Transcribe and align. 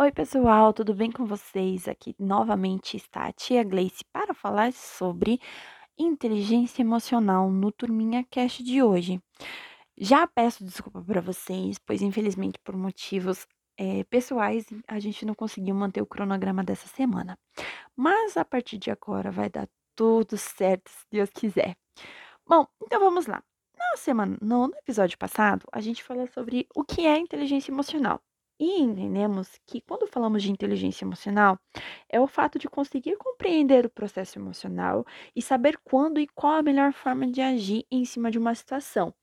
Oi, 0.00 0.10
pessoal, 0.10 0.72
tudo 0.72 0.94
bem 0.94 1.12
com 1.12 1.26
vocês? 1.26 1.86
Aqui 1.86 2.16
novamente 2.18 2.96
está 2.96 3.26
a 3.26 3.32
tia 3.34 3.62
Gleice 3.62 4.02
para 4.10 4.32
falar 4.32 4.72
sobre 4.72 5.38
inteligência 5.98 6.80
emocional 6.80 7.50
no 7.50 7.70
Turminha 7.70 8.24
Cast 8.30 8.64
de 8.64 8.82
hoje. 8.82 9.20
Já 9.98 10.26
peço 10.26 10.64
desculpa 10.64 11.02
para 11.02 11.20
vocês, 11.20 11.76
pois 11.78 12.00
infelizmente 12.00 12.58
por 12.64 12.74
motivos 12.74 13.46
eh, 13.78 14.04
pessoais 14.04 14.64
a 14.88 14.98
gente 14.98 15.26
não 15.26 15.34
conseguiu 15.34 15.74
manter 15.74 16.00
o 16.00 16.06
cronograma 16.06 16.64
dessa 16.64 16.88
semana. 16.88 17.38
Mas 17.94 18.38
a 18.38 18.44
partir 18.44 18.78
de 18.78 18.90
agora 18.90 19.30
vai 19.30 19.50
dar 19.50 19.68
tudo 19.94 20.38
certo, 20.38 20.88
se 20.88 21.04
Deus 21.10 21.28
quiser. 21.28 21.76
Bom, 22.48 22.66
então 22.82 23.00
vamos 23.00 23.26
lá. 23.26 23.42
Na 23.76 23.98
semana, 23.98 24.38
no 24.40 24.72
episódio 24.78 25.18
passado, 25.18 25.66
a 25.70 25.80
gente 25.82 26.02
falou 26.02 26.26
sobre 26.28 26.66
o 26.74 26.84
que 26.84 27.06
é 27.06 27.18
inteligência 27.18 27.70
emocional. 27.70 28.22
E 28.60 28.80
entendemos 28.80 29.58
que 29.66 29.80
quando 29.80 30.06
falamos 30.06 30.42
de 30.42 30.52
inteligência 30.52 31.04
emocional, 31.04 31.58
é 32.10 32.20
o 32.20 32.26
fato 32.28 32.58
de 32.58 32.68
conseguir 32.68 33.16
compreender 33.16 33.86
o 33.86 33.90
processo 33.90 34.38
emocional 34.38 35.04
e 35.34 35.42
saber 35.42 35.78
quando 35.84 36.20
e 36.20 36.28
qual 36.28 36.54
a 36.58 36.62
melhor 36.62 36.92
forma 36.92 37.26
de 37.26 37.40
agir 37.40 37.86
em 37.90 38.04
cima 38.04 38.30
de 38.30 38.38
uma 38.38 38.54
situação, 38.54 39.14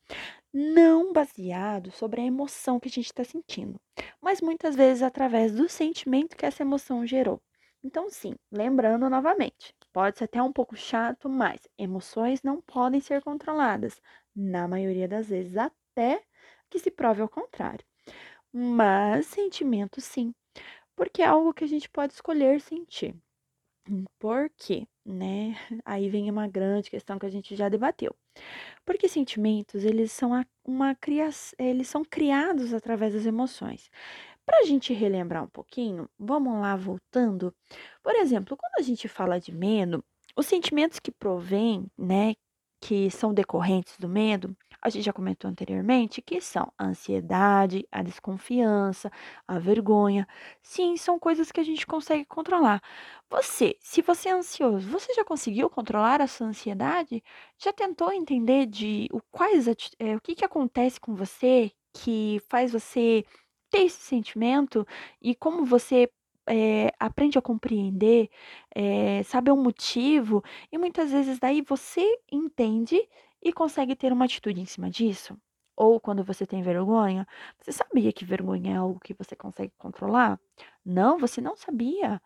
não 0.53 1.13
baseado 1.13 1.91
sobre 1.91 2.21
a 2.21 2.25
emoção 2.25 2.79
que 2.79 2.89
a 2.89 2.91
gente 2.91 3.07
está 3.07 3.23
sentindo, 3.25 3.79
mas 4.21 4.41
muitas 4.41 4.75
vezes 4.75 5.03
através 5.03 5.53
do 5.55 5.69
sentimento 5.69 6.37
que 6.37 6.45
essa 6.45 6.63
emoção 6.63 7.05
gerou. 7.07 7.41
Então, 7.83 8.09
sim, 8.11 8.35
lembrando 8.51 9.09
novamente, 9.09 9.73
pode 9.93 10.19
ser 10.19 10.25
até 10.25 10.43
um 10.43 10.53
pouco 10.53 10.75
chato, 10.77 11.29
mas 11.29 11.61
emoções 11.79 12.43
não 12.43 12.61
podem 12.61 13.01
ser 13.01 13.23
controladas, 13.23 14.01
na 14.35 14.67
maioria 14.67 15.07
das 15.07 15.29
vezes, 15.29 15.57
até 15.57 16.23
que 16.69 16.79
se 16.79 16.91
prove 16.91 17.21
ao 17.23 17.29
contrário. 17.29 17.85
Mas 18.59 19.27
sentimento 19.27 20.01
sim, 20.01 20.33
porque 20.95 21.21
é 21.21 21.27
algo 21.27 21.53
que 21.53 21.63
a 21.63 21.67
gente 21.67 21.87
pode 21.89 22.13
escolher 22.13 22.59
sentir. 22.59 23.15
Por 24.19 24.49
quê? 24.57 24.87
Né? 25.05 25.55
Aí 25.85 26.09
vem 26.09 26.31
uma 26.31 26.47
grande 26.47 26.89
questão 26.89 27.19
que 27.19 27.25
a 27.27 27.29
gente 27.29 27.55
já 27.55 27.69
debateu. 27.69 28.15
Porque 28.85 29.07
sentimentos, 29.07 29.83
eles 29.83 30.11
são 30.11 30.31
uma 30.65 30.95
criação, 30.95 31.55
eles 31.59 31.87
são 31.87 32.03
criados 32.03 32.73
através 32.73 33.13
das 33.13 33.27
emoções. 33.27 33.91
Para 34.45 34.59
a 34.61 34.63
gente 34.63 34.93
relembrar 34.93 35.43
um 35.43 35.49
pouquinho, 35.49 36.09
vamos 36.17 36.59
lá 36.59 36.75
voltando. 36.75 37.53
Por 38.03 38.15
exemplo, 38.15 38.57
quando 38.57 38.79
a 38.79 38.83
gente 38.83 39.07
fala 39.07 39.39
de 39.39 39.51
medo, 39.53 40.03
os 40.35 40.47
sentimentos 40.47 40.99
que 40.99 41.11
provêm, 41.11 41.85
né, 41.97 42.33
que 42.81 43.09
são 43.11 43.33
decorrentes 43.33 43.97
do 43.97 44.07
medo, 44.09 44.55
a 44.81 44.89
gente 44.89 45.03
já 45.05 45.13
comentou 45.13 45.49
anteriormente, 45.49 46.21
que 46.21 46.39
são 46.39 46.71
a 46.77 46.85
ansiedade, 46.85 47.87
a 47.91 48.03
desconfiança, 48.03 49.11
a 49.47 49.57
vergonha. 49.59 50.27
Sim, 50.61 50.95
são 50.97 51.19
coisas 51.19 51.51
que 51.51 51.59
a 51.59 51.63
gente 51.63 51.85
consegue 51.87 52.25
controlar. 52.25 52.81
Você, 53.29 53.75
se 53.81 54.01
você 54.01 54.29
é 54.29 54.31
ansioso, 54.33 54.87
você 54.89 55.13
já 55.13 55.25
conseguiu 55.25 55.69
controlar 55.69 56.21
a 56.21 56.27
sua 56.27 56.47
ansiedade? 56.47 57.23
Já 57.61 57.73
tentou 57.73 58.11
entender 58.11 58.65
de 58.67 59.07
o 59.11 59.19
quais 59.31 59.67
é, 59.67 60.15
o 60.15 60.21
que, 60.21 60.35
que 60.35 60.45
acontece 60.45 60.99
com 60.99 61.15
você 61.15 61.71
que 61.93 62.39
faz 62.49 62.71
você 62.71 63.25
ter 63.69 63.79
esse 63.83 63.99
sentimento 64.01 64.85
e 65.21 65.35
como 65.35 65.65
você 65.65 66.09
é, 66.47 66.91
aprende 66.99 67.37
a 67.37 67.41
compreender, 67.41 68.29
é, 68.73 69.23
sabe 69.23 69.51
o 69.51 69.57
motivo, 69.57 70.43
e 70.71 70.77
muitas 70.77 71.11
vezes 71.11 71.39
daí 71.39 71.61
você 71.61 72.19
entende 72.31 72.99
e 73.41 73.53
consegue 73.53 73.95
ter 73.95 74.11
uma 74.11 74.25
atitude 74.25 74.61
em 74.61 74.65
cima 74.65 74.89
disso. 74.89 75.37
Ou 75.75 75.99
quando 75.99 76.23
você 76.23 76.45
tem 76.45 76.63
vergonha, 76.63 77.27
você 77.59 77.71
sabia 77.71 78.11
que 78.11 78.25
vergonha 78.25 78.73
é 78.73 78.77
algo 78.77 78.99
que 78.99 79.13
você 79.13 79.35
consegue 79.35 79.73
controlar? 79.77 80.39
Não, 80.83 81.19
você 81.19 81.39
não 81.39 81.55
sabia. 81.55 82.21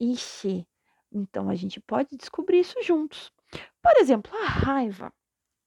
Ixi, 0.00 0.66
então 1.12 1.48
a 1.48 1.54
gente 1.54 1.80
pode 1.80 2.16
descobrir 2.16 2.60
isso 2.60 2.82
juntos. 2.82 3.32
Por 3.82 3.96
exemplo, 3.98 4.32
a 4.36 4.46
raiva. 4.46 5.12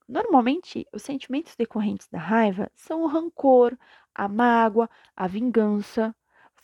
Normalmente, 0.08 0.86
os 0.92 1.02
sentimentos 1.02 1.56
decorrentes 1.56 2.08
da 2.08 2.18
raiva 2.18 2.70
são 2.74 3.02
o 3.02 3.06
rancor, 3.06 3.76
a 4.14 4.28
mágoa, 4.28 4.88
a 5.16 5.26
vingança, 5.26 6.14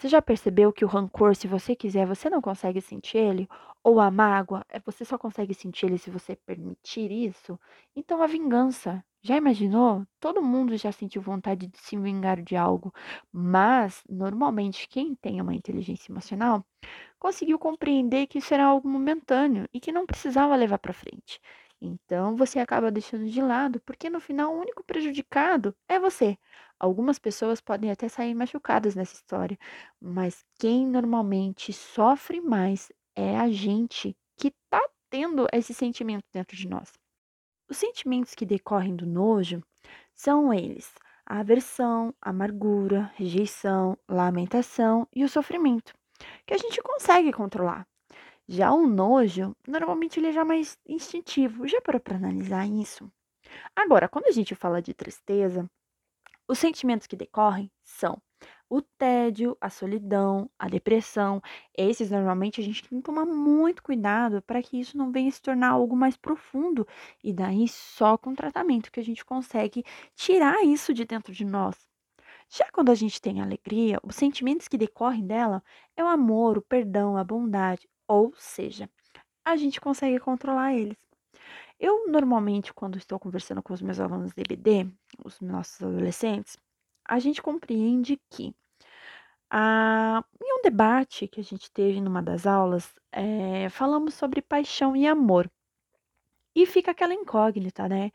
você 0.00 0.08
já 0.08 0.22
percebeu 0.22 0.72
que 0.72 0.84
o 0.84 0.88
rancor, 0.88 1.36
se 1.36 1.46
você 1.46 1.76
quiser, 1.76 2.06
você 2.06 2.30
não 2.30 2.40
consegue 2.40 2.80
sentir 2.80 3.18
ele? 3.18 3.48
Ou 3.84 4.00
a 4.00 4.10
mágoa, 4.10 4.64
é 4.70 4.80
você 4.80 5.04
só 5.04 5.18
consegue 5.18 5.52
sentir 5.54 5.86
ele 5.86 5.98
se 5.98 6.10
você 6.10 6.34
permitir 6.36 7.10
isso? 7.12 7.58
Então 7.94 8.22
a 8.22 8.26
vingança, 8.26 9.04
já 9.22 9.36
imaginou? 9.36 10.06
Todo 10.18 10.42
mundo 10.42 10.74
já 10.76 10.90
sentiu 10.90 11.20
vontade 11.20 11.66
de 11.66 11.78
se 11.78 11.96
vingar 11.98 12.40
de 12.42 12.56
algo, 12.56 12.92
mas 13.32 14.02
normalmente 14.08 14.88
quem 14.88 15.14
tem 15.14 15.40
uma 15.40 15.54
inteligência 15.54 16.10
emocional 16.10 16.64
conseguiu 17.18 17.58
compreender 17.58 18.26
que 18.26 18.38
isso 18.38 18.54
era 18.54 18.64
algo 18.64 18.88
momentâneo 18.88 19.68
e 19.72 19.80
que 19.80 19.92
não 19.92 20.06
precisava 20.06 20.56
levar 20.56 20.78
para 20.78 20.92
frente. 20.94 21.40
Então 21.80 22.36
você 22.36 22.58
acaba 22.58 22.90
deixando 22.90 23.26
de 23.26 23.40
lado, 23.42 23.80
porque 23.80 24.10
no 24.10 24.20
final 24.20 24.54
o 24.54 24.60
único 24.60 24.82
prejudicado 24.84 25.74
é 25.88 25.98
você. 25.98 26.38
Algumas 26.80 27.18
pessoas 27.18 27.60
podem 27.60 27.90
até 27.90 28.08
sair 28.08 28.34
machucadas 28.34 28.94
nessa 28.94 29.12
história, 29.12 29.58
mas 30.00 30.42
quem 30.58 30.86
normalmente 30.86 31.74
sofre 31.74 32.40
mais 32.40 32.90
é 33.14 33.36
a 33.36 33.50
gente 33.50 34.16
que 34.34 34.48
está 34.48 34.82
tendo 35.10 35.46
esse 35.52 35.74
sentimento 35.74 36.24
dentro 36.32 36.56
de 36.56 36.66
nós. 36.66 36.90
Os 37.68 37.76
sentimentos 37.76 38.34
que 38.34 38.46
decorrem 38.46 38.96
do 38.96 39.04
nojo 39.04 39.62
são 40.16 40.54
eles: 40.54 40.90
a 41.26 41.40
aversão, 41.40 42.14
a 42.18 42.30
amargura, 42.30 43.12
rejeição, 43.14 43.98
lamentação 44.08 45.06
e 45.14 45.22
o 45.22 45.28
sofrimento, 45.28 45.92
que 46.46 46.54
a 46.54 46.58
gente 46.58 46.80
consegue 46.80 47.30
controlar. 47.30 47.86
Já 48.48 48.72
o 48.72 48.86
nojo, 48.86 49.54
normalmente 49.68 50.18
ele 50.18 50.28
é 50.28 50.32
já 50.32 50.44
mais 50.44 50.78
instintivo. 50.88 51.68
Já 51.68 51.80
parou 51.82 52.00
para 52.00 52.16
analisar 52.16 52.66
isso? 52.66 53.08
Agora, 53.76 54.08
quando 54.08 54.26
a 54.26 54.32
gente 54.32 54.54
fala 54.54 54.82
de 54.82 54.94
tristeza, 54.94 55.70
os 56.50 56.58
sentimentos 56.58 57.06
que 57.06 57.16
decorrem 57.16 57.70
são 57.84 58.20
o 58.68 58.80
tédio, 58.80 59.56
a 59.60 59.70
solidão, 59.70 60.50
a 60.58 60.68
depressão. 60.68 61.40
Esses 61.76 62.10
normalmente 62.10 62.60
a 62.60 62.64
gente 62.64 62.88
tem 62.88 62.98
que 62.98 63.04
tomar 63.04 63.26
muito 63.26 63.82
cuidado 63.82 64.42
para 64.42 64.62
que 64.62 64.78
isso 64.80 64.96
não 64.96 65.12
venha 65.12 65.30
se 65.30 65.40
tornar 65.40 65.70
algo 65.70 65.96
mais 65.96 66.16
profundo. 66.16 66.86
E 67.22 67.32
daí 67.32 67.68
só 67.68 68.16
com 68.16 68.34
tratamento 68.34 68.90
que 68.90 69.00
a 69.00 69.04
gente 69.04 69.24
consegue 69.24 69.84
tirar 70.14 70.64
isso 70.64 70.94
de 70.94 71.04
dentro 71.04 71.32
de 71.32 71.44
nós. 71.44 71.76
Já 72.48 72.66
quando 72.72 72.90
a 72.90 72.94
gente 72.94 73.20
tem 73.20 73.40
alegria, 73.40 74.00
os 74.02 74.16
sentimentos 74.16 74.66
que 74.66 74.78
decorrem 74.78 75.26
dela 75.26 75.62
é 75.96 76.02
o 76.02 76.08
amor, 76.08 76.58
o 76.58 76.62
perdão, 76.62 77.16
a 77.16 77.22
bondade, 77.22 77.88
ou 78.08 78.32
seja, 78.36 78.90
a 79.44 79.56
gente 79.56 79.80
consegue 79.80 80.18
controlar 80.18 80.74
eles. 80.74 80.96
Eu 81.80 82.06
normalmente, 82.08 82.74
quando 82.74 82.98
estou 82.98 83.18
conversando 83.18 83.62
com 83.62 83.72
os 83.72 83.80
meus 83.80 83.98
alunos 83.98 84.32
de 84.34 84.42
EBD, 84.42 84.92
os 85.24 85.40
nossos 85.40 85.82
adolescentes, 85.82 86.58
a 87.04 87.18
gente 87.18 87.40
compreende 87.40 88.20
que 88.30 88.54
ah, 89.50 90.22
em 90.40 90.58
um 90.58 90.62
debate 90.62 91.26
que 91.26 91.40
a 91.40 91.44
gente 91.44 91.70
teve 91.72 92.00
numa 92.00 92.22
das 92.22 92.46
aulas, 92.46 92.94
é, 93.10 93.68
falamos 93.70 94.14
sobre 94.14 94.42
paixão 94.42 94.94
e 94.94 95.06
amor. 95.06 95.50
E 96.54 96.66
fica 96.66 96.90
aquela 96.90 97.14
incógnita, 97.14 97.88
né? 97.88 98.10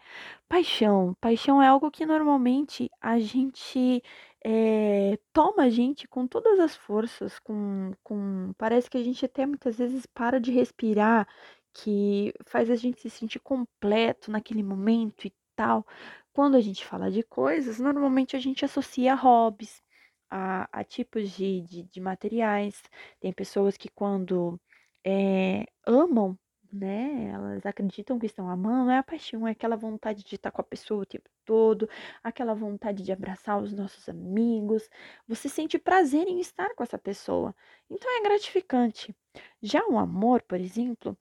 Paixão. 0.47 1.15
Paixão 1.21 1.61
é 1.61 1.67
algo 1.67 1.89
que 1.89 2.05
normalmente 2.05 2.89
a 3.01 3.17
gente 3.19 4.03
é, 4.43 5.17
toma 5.33 5.63
a 5.63 5.69
gente 5.69 6.07
com 6.07 6.27
todas 6.27 6.59
as 6.59 6.75
forças, 6.75 7.39
com, 7.39 7.93
com. 8.03 8.53
Parece 8.57 8.89
que 8.89 8.97
a 8.97 9.03
gente 9.03 9.25
até 9.25 9.45
muitas 9.45 9.77
vezes 9.77 10.05
para 10.05 10.39
de 10.39 10.51
respirar, 10.51 11.27
que 11.75 12.33
faz 12.45 12.69
a 12.71 12.75
gente 12.75 13.01
se 13.01 13.09
sentir 13.09 13.39
completo 13.39 14.31
naquele 14.31 14.63
momento 14.63 15.27
e 15.27 15.33
tal. 15.55 15.85
Quando 16.33 16.55
a 16.57 16.61
gente 16.61 16.85
fala 16.85 17.11
de 17.11 17.23
coisas, 17.23 17.79
normalmente 17.79 18.35
a 18.35 18.39
gente 18.39 18.65
associa 18.65 19.13
a 19.13 19.15
hobbies, 19.15 19.83
a, 20.29 20.69
a 20.71 20.83
tipos 20.83 21.31
de, 21.31 21.61
de, 21.61 21.83
de 21.83 22.01
materiais. 22.01 22.81
Tem 23.19 23.33
pessoas 23.33 23.77
que 23.77 23.89
quando 23.89 24.59
é, 25.05 25.65
amam 25.85 26.37
né? 26.75 27.29
Elas 27.33 27.65
acreditam 27.65 28.19
que 28.19 28.25
estão 28.25 28.49
amando, 28.49 28.91
é 28.91 28.97
a 28.97 29.03
paixão, 29.03 29.47
é 29.47 29.51
aquela 29.51 29.75
vontade 29.77 30.23
de 30.23 30.35
estar 30.35 30.51
com 30.51 30.61
a 30.61 30.63
pessoa 30.63 31.03
o 31.03 31.05
tempo 31.05 31.29
todo, 31.45 31.89
aquela 32.23 32.53
vontade 32.53 33.03
de 33.03 33.11
abraçar 33.11 33.61
os 33.61 33.73
nossos 33.73 34.09
amigos. 34.09 34.89
Você 35.27 35.49
sente 35.49 35.79
prazer 35.79 36.27
em 36.27 36.39
estar 36.39 36.73
com 36.75 36.83
essa 36.83 36.97
pessoa. 36.97 37.55
Então 37.89 38.09
é 38.19 38.23
gratificante. 38.23 39.15
Já 39.61 39.85
o 39.87 39.97
amor, 39.97 40.41
por 40.43 40.59
exemplo, 40.59 41.17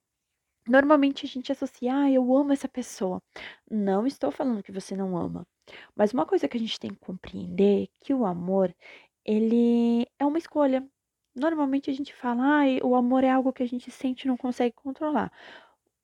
normalmente 0.68 1.26
a 1.26 1.28
gente 1.28 1.52
associa, 1.52 1.94
ah, 1.96 2.10
eu 2.10 2.34
amo 2.36 2.52
essa 2.52 2.68
pessoa. 2.68 3.22
Não 3.70 4.06
estou 4.06 4.30
falando 4.30 4.62
que 4.62 4.72
você 4.72 4.96
não 4.96 5.16
ama. 5.16 5.46
Mas 5.96 6.12
uma 6.12 6.26
coisa 6.26 6.48
que 6.48 6.56
a 6.56 6.60
gente 6.60 6.78
tem 6.80 6.90
que 6.92 6.98
compreender 7.00 7.84
é 7.84 7.88
que 8.00 8.14
o 8.14 8.24
amor, 8.26 8.74
ele 9.24 10.06
é 10.18 10.24
uma 10.26 10.38
escolha. 10.38 10.86
Normalmente 11.34 11.90
a 11.90 11.94
gente 11.94 12.14
fala, 12.14 12.62
ah, 12.62 12.86
o 12.86 12.94
amor 12.94 13.24
é 13.24 13.30
algo 13.30 13.52
que 13.52 13.62
a 13.62 13.66
gente 13.68 13.90
sente 13.90 14.24
e 14.24 14.28
não 14.28 14.36
consegue 14.36 14.74
controlar. 14.76 15.32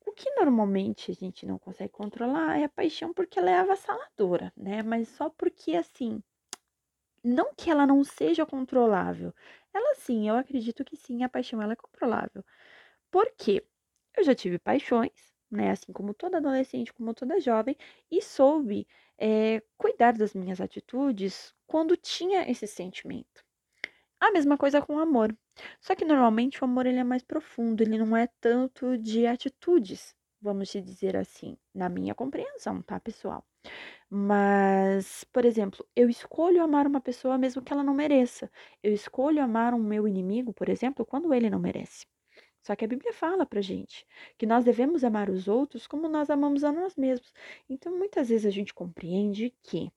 O 0.07 0.12
que 0.12 0.31
normalmente 0.35 1.11
a 1.11 1.15
gente 1.15 1.47
não 1.47 1.59
consegue 1.59 1.93
controlar 1.93 2.59
é 2.61 2.65
a 2.65 2.69
paixão 2.69 3.15
porque 3.15 3.39
ela 3.39 3.51
é 3.51 3.56
avassaladora, 3.61 4.53
né? 4.56 4.83
Mas 4.83 5.09
só 5.09 5.31
porque 5.31 5.75
assim 5.77 6.23
Não 7.25 7.55
que 7.55 7.71
ela 7.71 7.87
não 7.87 8.03
seja 8.05 8.47
controlável. 8.47 9.35
Ela 9.75 9.95
sim, 9.95 10.29
eu 10.29 10.37
acredito 10.37 10.85
que 10.85 10.97
sim, 10.97 11.23
a 11.23 11.29
paixão 11.29 11.61
ela 11.63 11.73
é 11.75 11.77
controlável. 11.77 12.45
Por 13.11 13.33
quê? 13.39 13.67
Eu 14.17 14.25
já 14.25 14.35
tive 14.35 14.59
paixões, 14.59 15.33
né? 15.51 15.71
Assim 15.71 15.93
como 15.93 16.15
toda 16.15 16.39
adolescente, 16.39 16.93
como 16.93 17.15
toda 17.15 17.41
jovem, 17.41 17.77
e 18.11 18.23
soube 18.23 18.87
é, 19.19 19.62
cuidar 19.77 20.12
das 20.12 20.35
minhas 20.35 20.61
atitudes 20.61 21.55
quando 21.67 21.97
tinha 21.97 22.51
esse 22.51 22.67
sentimento. 22.67 23.45
A 24.21 24.31
mesma 24.33 24.57
coisa 24.59 24.83
com 24.83 24.97
o 24.97 24.99
amor. 25.01 25.37
Só 25.81 25.95
que 25.95 26.05
normalmente 26.05 26.62
o 26.62 26.65
amor 26.65 26.87
ele 26.87 26.99
é 26.99 27.05
mais 27.05 27.23
profundo, 27.23 27.83
ele 27.83 27.99
não 27.99 28.17
é 28.17 28.29
tanto 28.41 28.97
de 28.99 29.27
atitudes, 29.27 30.15
vamos 30.41 30.69
dizer 30.71 31.17
assim, 31.17 31.56
na 31.75 31.89
minha 31.89 32.15
compreensão, 32.15 32.83
tá, 32.83 33.01
pessoal? 33.01 33.45
Mas, 34.11 35.25
por 35.33 35.45
exemplo, 35.45 35.87
eu 35.97 36.09
escolho 36.11 36.63
amar 36.63 36.87
uma 36.87 37.01
pessoa 37.01 37.39
mesmo 37.39 37.63
que 37.63 37.73
ela 37.73 37.83
não 37.85 37.95
mereça. 37.95 38.51
Eu 38.83 38.93
escolho 38.93 39.43
amar 39.43 39.75
um 39.75 39.83
meu 39.83 40.06
inimigo, 40.09 40.53
por 40.53 40.69
exemplo, 40.69 41.06
quando 41.06 41.33
ele 41.35 41.51
não 41.51 41.59
merece. 41.61 42.06
Só 42.62 42.77
que 42.77 42.85
a 42.85 42.89
Bíblia 42.89 43.12
fala 43.12 43.47
pra 43.47 43.61
gente 43.61 44.07
que 44.37 44.47
nós 44.47 44.65
devemos 44.65 45.03
amar 45.05 45.31
os 45.31 45.49
outros 45.49 45.87
como 45.87 46.09
nós 46.09 46.31
amamos 46.31 46.65
a 46.65 46.73
nós 46.73 46.97
mesmos. 46.97 47.33
Então, 47.69 47.97
muitas 47.97 48.29
vezes 48.29 48.47
a 48.47 48.51
gente 48.51 48.75
compreende 48.75 49.55
que 49.62 49.91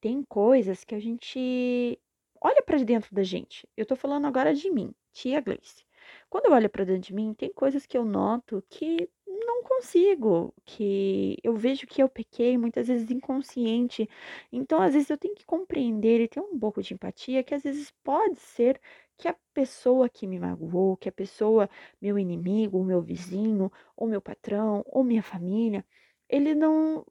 tem 0.00 0.22
coisas 0.24 0.84
que 0.84 0.94
a 0.94 1.00
gente 1.00 1.98
olha 2.40 2.62
para 2.62 2.78
dentro 2.78 3.14
da 3.14 3.22
gente. 3.22 3.68
Eu 3.76 3.86
tô 3.86 3.94
falando 3.94 4.26
agora 4.26 4.54
de 4.54 4.70
mim, 4.70 4.94
tia 5.12 5.40
Gleice. 5.40 5.84
Quando 6.28 6.46
eu 6.46 6.52
olho 6.52 6.68
para 6.68 6.84
dentro 6.84 7.02
de 7.02 7.14
mim, 7.14 7.34
tem 7.34 7.52
coisas 7.52 7.86
que 7.86 7.96
eu 7.96 8.04
noto 8.04 8.64
que 8.68 9.08
não 9.54 9.62
consigo, 9.64 10.54
que 10.64 11.36
eu 11.42 11.54
vejo 11.56 11.86
que 11.86 12.02
eu 12.02 12.08
pequei 12.08 12.56
muitas 12.58 12.88
vezes 12.88 13.10
inconsciente. 13.10 14.08
Então, 14.52 14.80
às 14.80 14.94
vezes 14.94 15.10
eu 15.10 15.18
tenho 15.18 15.34
que 15.34 15.44
compreender 15.44 16.20
e 16.20 16.28
ter 16.28 16.40
um 16.40 16.58
pouco 16.58 16.82
de 16.82 16.94
empatia, 16.94 17.42
que 17.44 17.54
às 17.54 17.62
vezes 17.62 17.90
pode 18.04 18.40
ser 18.40 18.80
que 19.18 19.28
a 19.28 19.36
pessoa 19.54 20.08
que 20.08 20.26
me 20.26 20.38
magoou, 20.40 20.96
que 20.96 21.08
a 21.08 21.12
pessoa, 21.12 21.68
meu 22.00 22.18
inimigo, 22.18 22.78
o 22.78 22.84
meu 22.84 23.02
vizinho, 23.02 23.70
ou 23.96 24.08
meu 24.08 24.20
patrão, 24.22 24.82
ou 24.86 25.04
minha 25.04 25.22
família, 25.22 25.84
ele 26.28 26.54
não 26.54 27.04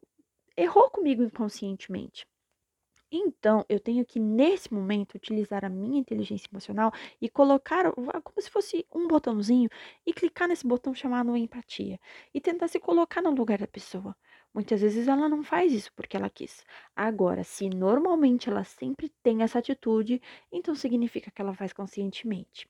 errou 0.58 0.90
comigo 0.90 1.24
inconscientemente. 1.24 2.26
Então, 3.12 3.64
eu 3.70 3.80
tenho 3.80 4.06
que, 4.06 4.20
nesse 4.20 4.72
momento, 4.74 5.16
utilizar 5.16 5.64
a 5.66 5.70
minha 5.70 6.00
inteligência 6.00 6.48
emocional 6.52 6.92
e 7.22 7.28
colocar 7.30 7.92
como 7.94 8.42
se 8.42 8.50
fosse 8.50 8.86
um 8.94 9.08
botãozinho 9.08 9.70
e 10.06 10.14
clicar 10.14 10.48
nesse 10.48 10.66
botão 10.68 10.94
chamado 10.94 11.36
empatia 11.38 12.00
e 12.34 12.40
tentar 12.42 12.68
se 12.68 12.80
colocar 12.80 13.22
no 13.22 13.32
lugar 13.32 13.58
da 13.60 13.68
pessoa. 13.68 14.16
Muitas 14.54 14.82
vezes 14.82 15.08
ela 15.08 15.28
não 15.30 15.44
faz 15.44 15.72
isso 15.74 15.92
porque 15.96 16.18
ela 16.18 16.30
quis. 16.30 16.64
Agora, 16.96 17.44
se 17.44 17.70
normalmente 17.70 18.50
ela 18.50 18.64
sempre 18.64 19.10
tem 19.24 19.42
essa 19.44 19.60
atitude, 19.60 20.22
então 20.52 20.76
significa 20.76 21.32
que 21.32 21.42
ela 21.42 21.54
faz 21.56 21.74
conscientemente. 21.74 22.68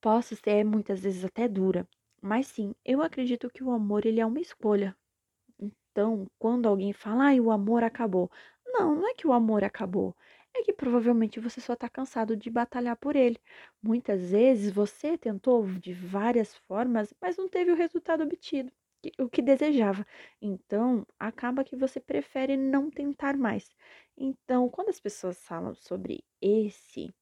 Posso 0.00 0.36
ser 0.36 0.64
muitas 0.64 1.00
vezes 1.00 1.24
até 1.24 1.48
dura, 1.48 1.88
mas 2.22 2.46
sim, 2.46 2.74
eu 2.84 3.02
acredito 3.02 3.50
que 3.50 3.64
o 3.64 3.70
amor 3.72 4.06
ele 4.06 4.20
é 4.20 4.26
uma 4.26 4.40
escolha. 4.40 4.96
Então, 5.58 6.26
quando 6.38 6.66
alguém 6.68 6.92
fala, 6.92 7.30
ah, 7.32 7.42
o 7.42 7.50
amor 7.50 7.84
acabou, 7.84 8.30
não, 8.74 8.94
não 8.96 9.08
é 9.08 9.14
que 9.14 9.26
o 9.26 9.32
amor 9.32 9.64
acabou. 9.64 10.16
É 10.56 10.62
que 10.62 10.72
provavelmente 10.72 11.40
você 11.40 11.60
só 11.60 11.72
está 11.74 11.88
cansado 11.88 12.36
de 12.36 12.50
batalhar 12.50 12.96
por 12.96 13.16
ele. 13.16 13.38
Muitas 13.82 14.30
vezes 14.30 14.72
você 14.72 15.18
tentou 15.18 15.66
de 15.66 15.92
várias 15.92 16.54
formas, 16.56 17.12
mas 17.20 17.36
não 17.36 17.48
teve 17.48 17.72
o 17.72 17.76
resultado 17.76 18.22
obtido, 18.24 18.72
o 19.18 19.28
que 19.28 19.42
desejava. 19.42 20.06
Então, 20.40 21.06
acaba 21.18 21.64
que 21.64 21.76
você 21.76 22.00
prefere 22.00 22.56
não 22.56 22.90
tentar 22.90 23.36
mais. 23.36 23.74
Então, 24.16 24.68
quando 24.68 24.90
as 24.90 25.00
pessoas 25.00 25.42
falam 25.44 25.74
sobre 25.74 26.24
esse 26.40 27.12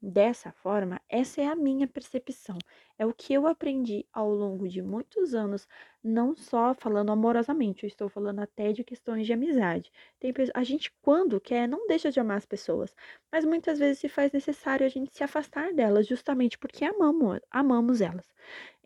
Dessa 0.00 0.52
forma, 0.52 1.00
essa 1.08 1.40
é 1.40 1.46
a 1.46 1.56
minha 1.56 1.86
percepção. 1.88 2.56
É 2.96 3.04
o 3.04 3.12
que 3.12 3.34
eu 3.34 3.48
aprendi 3.48 4.06
ao 4.12 4.30
longo 4.30 4.68
de 4.68 4.80
muitos 4.80 5.34
anos, 5.34 5.66
não 6.02 6.36
só 6.36 6.72
falando 6.72 7.10
amorosamente, 7.10 7.82
eu 7.82 7.88
estou 7.88 8.08
falando 8.08 8.38
até 8.38 8.72
de 8.72 8.84
questões 8.84 9.26
de 9.26 9.32
amizade. 9.32 9.90
Tem, 10.20 10.32
a 10.54 10.62
gente, 10.62 10.92
quando 11.02 11.40
quer, 11.40 11.66
não 11.68 11.88
deixa 11.88 12.12
de 12.12 12.20
amar 12.20 12.36
as 12.36 12.46
pessoas, 12.46 12.94
mas 13.30 13.44
muitas 13.44 13.80
vezes 13.80 13.98
se 13.98 14.08
faz 14.08 14.30
necessário 14.30 14.86
a 14.86 14.88
gente 14.88 15.16
se 15.16 15.24
afastar 15.24 15.72
delas, 15.74 16.06
justamente 16.06 16.56
porque 16.58 16.84
amamos, 16.84 17.40
amamos 17.50 18.00
elas. 18.00 18.26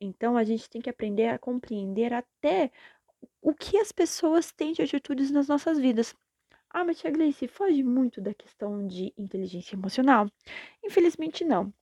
Então, 0.01 0.35
a 0.37 0.45
gente 0.45 0.69
tem 0.71 0.81
que 0.81 0.91
aprender 0.91 1.29
a 1.29 1.39
compreender 1.39 2.15
até 2.15 2.71
o 3.43 3.55
que 3.55 3.79
as 3.79 3.93
pessoas 3.93 4.51
têm 4.53 4.73
de 4.73 4.83
atitudes 4.83 5.31
nas 5.31 5.49
nossas 5.49 5.79
vidas. 5.79 6.15
Ah, 6.73 6.85
mas 6.85 6.99
Tia 6.99 7.11
Gleice, 7.11 7.47
foge 7.49 7.83
muito 7.83 8.21
da 8.21 8.33
questão 8.35 8.87
de 8.87 9.13
inteligência 9.17 9.75
emocional? 9.77 10.27
Infelizmente, 10.85 11.45
não. 11.45 11.73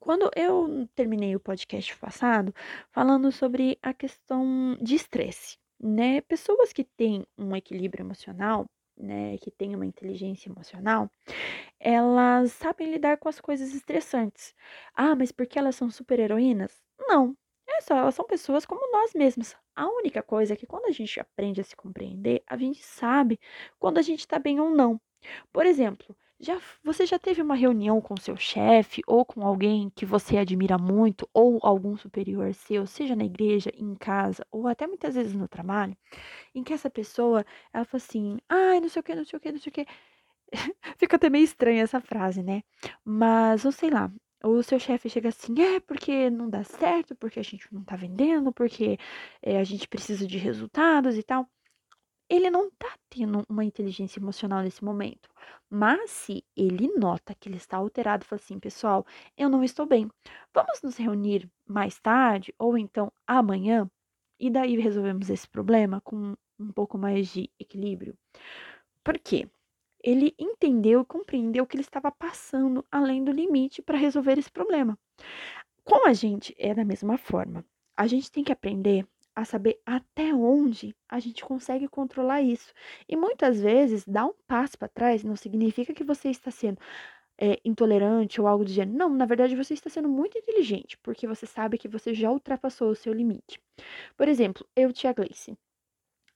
Quando 0.00 0.30
eu 0.36 0.88
terminei 0.94 1.34
o 1.36 1.40
podcast 1.40 1.96
passado 1.98 2.54
falando 2.90 3.32
sobre 3.32 3.78
a 3.82 3.94
questão 3.94 4.76
de 4.80 4.94
estresse, 4.94 5.58
né? 5.80 6.20
Pessoas 6.22 6.72
que 6.72 6.84
têm 6.84 7.26
um 7.38 7.56
equilíbrio 7.56 8.04
emocional, 8.04 8.66
né, 8.96 9.38
que 9.38 9.50
têm 9.50 9.74
uma 9.76 9.86
inteligência 9.86 10.50
emocional, 10.50 11.10
elas 11.80 12.52
sabem 12.52 12.90
lidar 12.92 13.18
com 13.18 13.28
as 13.28 13.40
coisas 13.40 13.74
estressantes. 13.74 14.54
Ah, 14.94 15.14
mas 15.16 15.32
porque 15.32 15.58
elas 15.58 15.76
são 15.76 15.90
super-heroínas? 15.90 16.82
Não, 16.98 17.36
é 17.78 17.80
só, 17.80 17.96
elas 17.96 18.14
são 18.14 18.26
pessoas 18.26 18.66
como 18.66 18.90
nós 18.92 19.14
mesmos. 19.14 19.56
A 19.74 19.86
única 19.88 20.22
coisa 20.22 20.52
é 20.54 20.56
que 20.56 20.66
quando 20.66 20.86
a 20.86 20.92
gente 20.92 21.18
aprende 21.20 21.60
a 21.60 21.64
se 21.64 21.76
compreender, 21.76 22.42
a 22.46 22.56
gente 22.56 22.82
sabe 22.82 23.38
quando 23.78 23.98
a 23.98 24.02
gente 24.02 24.20
está 24.20 24.38
bem 24.38 24.60
ou 24.60 24.70
não. 24.70 25.00
Por 25.52 25.64
exemplo, 25.64 26.16
já, 26.40 26.60
você 26.84 27.06
já 27.06 27.18
teve 27.18 27.42
uma 27.42 27.54
reunião 27.54 28.00
com 28.00 28.16
seu 28.16 28.36
chefe 28.36 29.02
ou 29.06 29.24
com 29.24 29.44
alguém 29.44 29.90
que 29.94 30.06
você 30.06 30.36
admira 30.36 30.78
muito 30.78 31.28
ou 31.32 31.58
algum 31.62 31.96
superior 31.96 32.54
seu, 32.54 32.86
seja 32.86 33.16
na 33.16 33.24
igreja, 33.24 33.70
em 33.74 33.94
casa 33.94 34.46
ou 34.50 34.66
até 34.68 34.86
muitas 34.86 35.14
vezes 35.14 35.34
no 35.34 35.48
trabalho, 35.48 35.96
em 36.54 36.62
que 36.64 36.72
essa 36.72 36.90
pessoa, 36.90 37.44
ela 37.72 37.84
fala 37.84 38.02
assim, 38.02 38.38
ai, 38.48 38.80
não 38.80 38.88
sei 38.88 39.00
o 39.00 39.02
que, 39.02 39.14
não 39.14 39.24
sei 39.24 39.36
o 39.36 39.40
que, 39.40 39.52
não 39.52 39.58
sei 39.58 39.70
o 39.70 39.72
que. 39.72 39.86
Fica 40.98 41.16
até 41.16 41.30
meio 41.30 41.44
estranha 41.44 41.82
essa 41.82 42.00
frase, 42.00 42.42
né? 42.42 42.62
Mas, 43.04 43.64
ou 43.64 43.72
sei 43.72 43.90
lá, 43.90 44.10
o 44.42 44.62
seu 44.62 44.78
chefe 44.78 45.08
chega 45.08 45.28
assim, 45.30 45.54
é 45.60 45.80
porque 45.80 46.30
não 46.30 46.48
dá 46.48 46.64
certo, 46.64 47.14
porque 47.16 47.40
a 47.40 47.42
gente 47.42 47.72
não 47.72 47.82
tá 47.84 47.96
vendendo, 47.96 48.52
porque 48.52 48.98
é, 49.42 49.58
a 49.58 49.64
gente 49.64 49.88
precisa 49.88 50.26
de 50.26 50.38
resultados 50.38 51.16
e 51.16 51.22
tal. 51.22 51.48
Ele 52.28 52.50
não 52.50 52.70
tá 52.70 52.94
tendo 53.08 53.44
uma 53.48 53.64
inteligência 53.64 54.20
emocional 54.20 54.62
nesse 54.62 54.84
momento. 54.84 55.28
Mas 55.70 56.10
se 56.10 56.44
ele 56.56 56.88
nota 56.96 57.34
que 57.34 57.48
ele 57.48 57.56
está 57.56 57.78
alterado, 57.78 58.24
fala 58.24 58.40
assim, 58.40 58.58
pessoal, 58.58 59.06
eu 59.36 59.48
não 59.48 59.64
estou 59.64 59.86
bem. 59.86 60.10
Vamos 60.54 60.82
nos 60.82 60.96
reunir 60.96 61.50
mais 61.66 61.98
tarde 61.98 62.54
ou 62.58 62.76
então 62.76 63.12
amanhã 63.26 63.90
e 64.38 64.50
daí 64.50 64.78
resolvemos 64.78 65.30
esse 65.30 65.48
problema 65.48 66.00
com 66.02 66.34
um 66.58 66.72
pouco 66.72 66.98
mais 66.98 67.28
de 67.28 67.50
equilíbrio. 67.58 68.16
Por 69.02 69.18
quê? 69.18 69.48
Ele 70.08 70.34
entendeu 70.38 71.02
e 71.02 71.04
compreendeu 71.04 71.66
que 71.66 71.76
ele 71.76 71.82
estava 71.82 72.10
passando 72.10 72.82
além 72.90 73.22
do 73.22 73.30
limite 73.30 73.82
para 73.82 73.98
resolver 73.98 74.38
esse 74.38 74.50
problema. 74.50 74.98
Com 75.84 76.08
a 76.08 76.14
gente 76.14 76.54
é 76.58 76.74
da 76.74 76.82
mesma 76.82 77.18
forma. 77.18 77.62
A 77.94 78.06
gente 78.06 78.32
tem 78.32 78.42
que 78.42 78.50
aprender 78.50 79.06
a 79.36 79.44
saber 79.44 79.78
até 79.84 80.32
onde 80.32 80.96
a 81.06 81.20
gente 81.20 81.44
consegue 81.44 81.86
controlar 81.86 82.40
isso. 82.40 82.72
E 83.06 83.16
muitas 83.16 83.60
vezes, 83.60 84.06
dar 84.06 84.24
um 84.24 84.34
passo 84.46 84.78
para 84.78 84.88
trás 84.88 85.22
não 85.22 85.36
significa 85.36 85.92
que 85.92 86.02
você 86.02 86.30
está 86.30 86.50
sendo 86.50 86.78
é, 87.36 87.60
intolerante 87.62 88.40
ou 88.40 88.46
algo 88.46 88.64
do 88.64 88.70
gênero. 88.70 88.96
Não, 88.96 89.10
na 89.10 89.26
verdade, 89.26 89.54
você 89.54 89.74
está 89.74 89.90
sendo 89.90 90.08
muito 90.08 90.38
inteligente, 90.38 90.96
porque 91.02 91.26
você 91.26 91.44
sabe 91.44 91.76
que 91.76 91.86
você 91.86 92.14
já 92.14 92.30
ultrapassou 92.30 92.90
o 92.90 92.96
seu 92.96 93.12
limite. 93.12 93.60
Por 94.16 94.26
exemplo, 94.26 94.66
eu, 94.74 94.90
Tia 94.90 95.12
Gleice, 95.12 95.54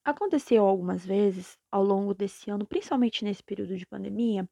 Aconteceu 0.04 0.64
algumas 0.66 1.06
vezes 1.06 1.56
ao 1.70 1.84
longo 1.84 2.12
desse 2.12 2.50
ano, 2.50 2.66
principalmente 2.66 3.24
nesse 3.24 3.42
período 3.42 3.76
de 3.76 3.86
pandemia, 3.86 4.48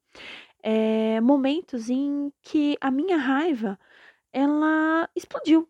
eh, 0.63 1.21
momentos 1.21 1.89
em 1.89 2.31
que 2.41 2.77
a 2.81 2.91
minha 2.91 3.17
raiva 3.17 3.79
ela 4.33 5.09
explodiu. 5.15 5.69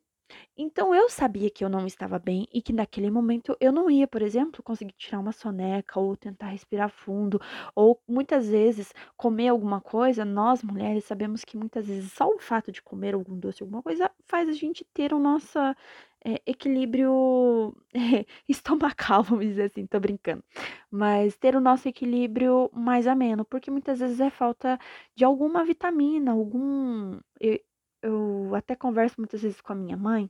Então 0.57 0.95
eu 0.95 1.09
sabia 1.09 1.49
que 1.49 1.63
eu 1.65 1.69
não 1.69 1.87
estava 1.87 2.19
bem 2.19 2.47
e 2.53 2.61
que 2.61 2.73
naquele 2.73 3.11
momento 3.11 3.55
eu 3.59 3.71
não 3.71 3.89
ia, 3.89 4.07
por 4.07 4.21
exemplo, 4.21 4.63
conseguir 4.63 4.93
tirar 4.97 5.19
uma 5.19 5.31
soneca 5.33 5.99
ou 5.99 6.15
tentar 6.17 6.47
respirar 6.49 6.89
fundo, 6.89 7.39
ou 7.75 8.01
muitas 8.07 8.49
vezes 8.49 8.93
comer 9.17 9.49
alguma 9.49 9.81
coisa. 9.81 10.25
Nós 10.25 10.63
mulheres 10.63 11.05
sabemos 11.05 11.43
que 11.45 11.57
muitas 11.57 11.87
vezes 11.87 12.11
só 12.13 12.27
o 12.29 12.39
fato 12.39 12.71
de 12.71 12.81
comer 12.81 13.15
algum 13.15 13.37
doce, 13.39 13.63
alguma 13.63 13.83
coisa, 13.83 14.11
faz 14.27 14.49
a 14.49 14.53
gente 14.53 14.85
ter 14.93 15.13
o 15.13 15.19
nosso 15.19 15.59
é, 16.25 16.41
equilíbrio 16.45 17.75
é, 17.95 18.25
estomacal, 18.47 19.23
vamos 19.23 19.45
dizer 19.45 19.63
assim, 19.63 19.85
tô 19.87 19.99
brincando. 19.99 20.43
Mas 20.89 21.37
ter 21.37 21.55
o 21.55 21.61
nosso 21.61 21.87
equilíbrio 21.87 22.69
mais 22.73 23.07
ameno, 23.07 23.45
porque 23.45 23.71
muitas 23.71 23.99
vezes 23.99 24.19
é 24.19 24.29
falta 24.29 24.79
de 25.15 25.23
alguma 25.25 25.63
vitamina, 25.65 26.31
algum. 26.31 27.19
Eu, 27.39 27.59
eu 28.03 28.55
até 28.55 28.75
converso 28.75 29.15
muitas 29.19 29.41
vezes 29.41 29.61
com 29.61 29.73
a 29.73 29.75
minha 29.75 29.97
mãe, 29.97 30.29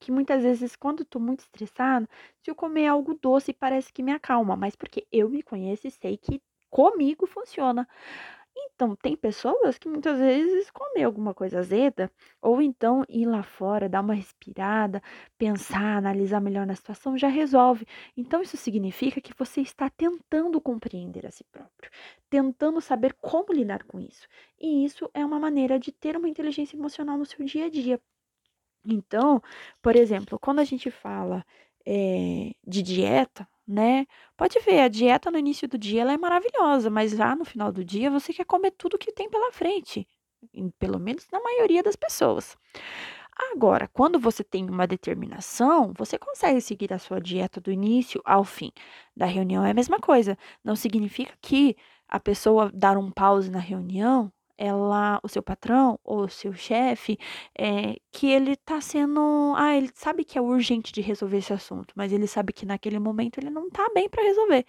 que 0.00 0.12
muitas 0.12 0.42
vezes, 0.42 0.76
quando 0.76 1.00
eu 1.00 1.06
tô 1.06 1.20
muito 1.20 1.40
estressada, 1.40 2.08
se 2.42 2.50
eu 2.50 2.54
comer 2.54 2.86
algo 2.88 3.14
doce, 3.14 3.52
parece 3.52 3.92
que 3.92 4.02
me 4.02 4.12
acalma, 4.12 4.56
mas 4.56 4.76
porque 4.76 5.06
eu 5.12 5.28
me 5.30 5.42
conheço 5.42 5.86
e 5.86 5.90
sei 5.90 6.16
que 6.18 6.42
comigo 6.70 7.26
funciona. 7.26 7.88
Então, 8.56 8.96
tem 8.96 9.16
pessoas 9.16 9.78
que 9.78 9.88
muitas 9.88 10.18
vezes 10.18 10.70
comem 10.70 11.04
alguma 11.04 11.32
coisa 11.34 11.58
azeda, 11.60 12.10
ou 12.40 12.60
então 12.60 13.04
ir 13.08 13.26
lá 13.26 13.42
fora, 13.42 13.88
dar 13.88 14.00
uma 14.00 14.14
respirada, 14.14 15.02
pensar, 15.38 15.96
analisar 15.98 16.40
melhor 16.40 16.66
na 16.66 16.74
situação, 16.74 17.16
já 17.16 17.28
resolve. 17.28 17.86
Então, 18.16 18.42
isso 18.42 18.56
significa 18.56 19.20
que 19.20 19.32
você 19.36 19.60
está 19.60 19.88
tentando 19.90 20.60
compreender 20.60 21.26
a 21.26 21.30
si 21.30 21.44
próprio, 21.44 21.90
tentando 22.30 22.80
saber 22.80 23.14
como 23.20 23.52
lidar 23.52 23.84
com 23.84 24.00
isso. 24.00 24.26
E 24.58 24.84
isso 24.84 25.10
é 25.14 25.24
uma 25.24 25.38
maneira 25.38 25.78
de 25.78 25.92
ter 25.92 26.16
uma 26.16 26.28
inteligência 26.28 26.76
emocional 26.76 27.16
no 27.18 27.24
seu 27.26 27.44
dia 27.44 27.66
a 27.66 27.70
dia. 27.70 28.00
Então, 28.86 29.42
por 29.82 29.96
exemplo, 29.96 30.38
quando 30.38 30.60
a 30.60 30.64
gente 30.64 30.90
fala 30.90 31.44
é, 31.86 32.52
de 32.66 32.82
dieta, 32.82 33.48
né? 33.66 34.06
Pode 34.36 34.58
ver, 34.60 34.80
a 34.80 34.88
dieta 34.88 35.30
no 35.30 35.38
início 35.38 35.68
do 35.68 35.78
dia 35.78 36.02
ela 36.02 36.12
é 36.12 36.18
maravilhosa, 36.18 36.90
mas 36.90 37.12
já 37.12 37.34
no 37.36 37.44
final 37.44 37.72
do 37.72 37.84
dia 37.84 38.10
você 38.10 38.32
quer 38.32 38.44
comer 38.44 38.72
tudo 38.72 38.98
que 38.98 39.12
tem 39.12 39.28
pela 39.30 39.52
frente, 39.52 40.06
pelo 40.78 40.98
menos 40.98 41.26
na 41.32 41.40
maioria 41.40 41.82
das 41.82 41.96
pessoas. 41.96 42.56
Agora, 43.52 43.88
quando 43.88 44.18
você 44.18 44.44
tem 44.44 44.68
uma 44.70 44.86
determinação, 44.86 45.92
você 45.96 46.18
consegue 46.18 46.60
seguir 46.60 46.92
a 46.92 46.98
sua 46.98 47.20
dieta 47.20 47.60
do 47.60 47.70
início 47.72 48.20
ao 48.24 48.44
fim. 48.44 48.70
Da 49.16 49.26
reunião 49.26 49.64
é 49.64 49.70
a 49.70 49.74
mesma 49.74 49.98
coisa. 49.98 50.38
Não 50.62 50.76
significa 50.76 51.34
que 51.42 51.76
a 52.08 52.20
pessoa 52.20 52.70
dar 52.72 52.96
um 52.96 53.10
pause 53.10 53.50
na 53.50 53.58
reunião 53.58 54.32
ela, 54.58 55.20
o 55.22 55.28
seu 55.28 55.42
patrão 55.42 55.98
ou 56.04 56.24
o 56.24 56.28
seu 56.28 56.52
chefe, 56.54 57.18
é, 57.58 57.96
que 58.12 58.28
ele 58.28 58.52
está 58.52 58.80
sendo, 58.80 59.54
ah, 59.56 59.76
ele 59.76 59.90
sabe 59.94 60.24
que 60.24 60.38
é 60.38 60.42
urgente 60.42 60.92
de 60.92 61.00
resolver 61.00 61.38
esse 61.38 61.52
assunto, 61.52 61.92
mas 61.96 62.12
ele 62.12 62.26
sabe 62.26 62.52
que 62.52 62.66
naquele 62.66 62.98
momento 62.98 63.38
ele 63.38 63.50
não 63.50 63.68
está 63.68 63.88
bem 63.94 64.08
para 64.08 64.22
resolver. 64.24 64.64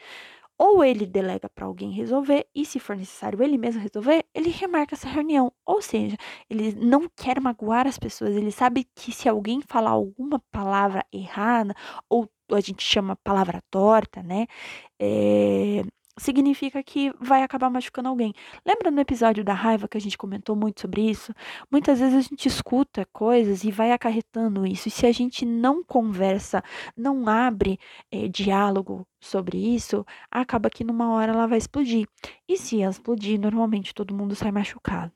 Ou 0.57 0.83
ele 0.83 1.05
delega 1.05 1.49
para 1.49 1.65
alguém 1.65 1.91
resolver, 1.91 2.47
e 2.55 2.65
se 2.65 2.79
for 2.79 2.95
necessário 2.95 3.43
ele 3.43 3.57
mesmo 3.57 3.81
resolver, 3.81 4.25
ele 4.33 4.49
remarca 4.49 4.95
essa 4.95 5.09
reunião. 5.09 5.51
Ou 5.65 5.81
seja, 5.81 6.15
ele 6.49 6.73
não 6.75 7.09
quer 7.15 7.41
magoar 7.41 7.85
as 7.87 7.99
pessoas, 7.99 8.35
ele 8.35 8.51
sabe 8.51 8.85
que 8.95 9.11
se 9.11 9.27
alguém 9.27 9.61
falar 9.61 9.91
alguma 9.91 10.39
palavra 10.51 11.05
errada, 11.11 11.75
ou 12.09 12.29
a 12.51 12.59
gente 12.61 12.83
chama 12.83 13.17
palavra 13.17 13.61
torta, 13.69 14.23
né? 14.23 14.45
É, 15.01 15.83
significa 16.17 16.81
que 16.83 17.11
vai 17.19 17.43
acabar 17.43 17.69
machucando 17.69 18.09
alguém. 18.09 18.33
Lembra 18.65 18.91
no 18.91 18.99
episódio 19.01 19.43
da 19.43 19.53
raiva 19.53 19.87
que 19.87 19.97
a 19.97 20.01
gente 20.01 20.17
comentou 20.17 20.55
muito 20.55 20.81
sobre 20.81 21.09
isso? 21.09 21.33
Muitas 21.71 21.99
vezes 21.99 22.15
a 22.15 22.21
gente 22.21 22.47
escuta 22.47 23.05
coisas 23.11 23.63
e 23.63 23.71
vai 23.71 23.91
acarretando 23.91 24.65
isso. 24.65 24.87
E 24.87 24.91
se 24.91 25.05
a 25.05 25.11
gente 25.11 25.45
não 25.45 25.83
conversa, 25.83 26.63
não 26.95 27.27
abre 27.27 27.79
é, 28.11 28.27
diálogo 28.27 29.07
sobre 29.19 29.57
isso, 29.57 30.05
acaba 30.31 30.69
que 30.69 30.83
numa 30.83 31.11
hora 31.11 31.33
ela 31.33 31.47
vai 31.47 31.57
explodir. 31.57 32.07
E 32.47 32.57
se 32.57 32.81
ela 32.81 32.91
explodir, 32.91 33.39
normalmente 33.39 33.93
todo 33.93 34.15
mundo 34.15 34.35
sai 34.35 34.51
machucado 34.51 35.11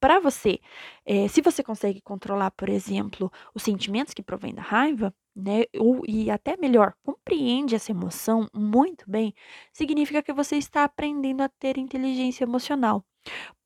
para 0.00 0.20
você, 0.20 0.58
é, 1.04 1.28
se 1.28 1.40
você 1.42 1.62
consegue 1.62 2.00
controlar, 2.00 2.50
por 2.52 2.68
exemplo, 2.68 3.30
os 3.54 3.62
sentimentos 3.62 4.14
que 4.14 4.22
provêm 4.22 4.54
da 4.54 4.62
raiva, 4.62 5.14
né, 5.34 5.64
ou, 5.78 6.02
e 6.06 6.30
até 6.30 6.56
melhor, 6.56 6.94
compreende 7.02 7.74
essa 7.74 7.90
emoção 7.92 8.48
muito 8.54 9.08
bem, 9.08 9.34
significa 9.72 10.22
que 10.22 10.32
você 10.32 10.56
está 10.56 10.84
aprendendo 10.84 11.42
a 11.42 11.48
ter 11.48 11.78
inteligência 11.78 12.44
emocional. 12.44 13.04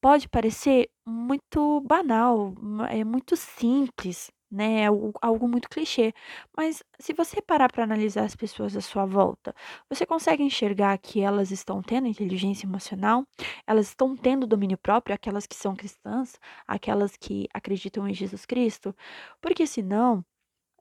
Pode 0.01 0.29
parecer 0.29 0.91
muito 1.07 1.81
banal, 1.83 2.55
é 2.91 3.05
muito 3.05 3.37
simples, 3.37 4.31
né? 4.55 4.87
Algo 5.21 5.49
muito 5.49 5.69
clichê. 5.69 6.15
Mas 6.57 6.83
se 6.99 7.13
você 7.13 7.43
parar 7.43 7.71
para 7.73 7.85
analisar 7.85 8.25
as 8.25 8.37
pessoas 8.37 8.77
à 8.77 8.81
sua 8.81 9.05
volta, 9.05 9.55
você 9.89 10.07
consegue 10.07 10.43
enxergar 10.43 10.97
que 10.99 11.21
elas 11.21 11.51
estão 11.51 11.83
tendo 11.83 12.07
inteligência 12.07 12.67
emocional, 12.67 13.27
elas 13.67 13.89
estão 13.89 14.17
tendo 14.17 14.47
domínio 14.47 14.79
próprio, 14.79 15.15
aquelas 15.15 15.47
que 15.47 15.57
são 15.57 15.75
cristãs, 15.77 16.39
aquelas 16.67 17.17
que 17.17 17.49
acreditam 17.53 18.09
em 18.09 18.15
Jesus 18.15 18.47
Cristo? 18.47 18.95
Porque 19.41 19.67
senão, 19.67 20.25